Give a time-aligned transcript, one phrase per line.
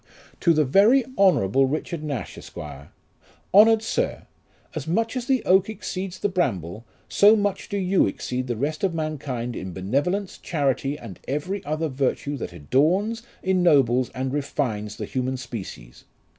[0.39, 2.57] "To THE VEEY HoNOUEABLE RlCHAED NASH, ESQ.
[3.53, 4.15] "HoNOTTEED SIE:
[4.73, 8.83] As much as the oak exceeds the bramble, so much do you exceed the rest
[8.83, 15.05] of mankind in benevolence, charity, and every other virtue that adorns, ennobles, and refines the
[15.05, 16.05] human species.